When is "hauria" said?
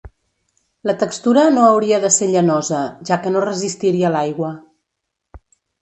1.67-2.01